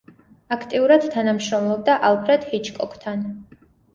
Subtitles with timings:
[0.53, 3.23] აქტიურად თანამშრომლობდა ალფრედ ჰიჩკოკთან.